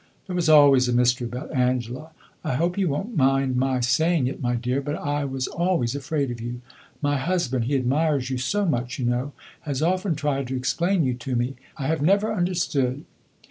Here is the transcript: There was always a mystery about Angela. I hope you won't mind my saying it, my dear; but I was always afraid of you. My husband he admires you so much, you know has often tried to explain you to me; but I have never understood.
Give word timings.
There 0.25 0.35
was 0.35 0.49
always 0.49 0.87
a 0.89 0.93
mystery 0.93 1.27
about 1.27 1.53
Angela. 1.53 2.09
I 2.43 2.55
hope 2.55 2.75
you 2.75 2.89
won't 2.89 3.15
mind 3.15 3.55
my 3.55 3.81
saying 3.81 4.25
it, 4.25 4.41
my 4.41 4.55
dear; 4.55 4.81
but 4.81 4.95
I 4.95 5.25
was 5.25 5.45
always 5.45 5.93
afraid 5.93 6.31
of 6.31 6.41
you. 6.41 6.61
My 7.03 7.17
husband 7.17 7.65
he 7.65 7.75
admires 7.75 8.31
you 8.31 8.39
so 8.39 8.65
much, 8.65 8.97
you 8.97 9.05
know 9.05 9.33
has 9.59 9.83
often 9.83 10.15
tried 10.15 10.47
to 10.47 10.55
explain 10.57 11.03
you 11.05 11.13
to 11.13 11.35
me; 11.35 11.53
but 11.77 11.83
I 11.83 11.87
have 11.89 12.01
never 12.01 12.33
understood. 12.33 13.05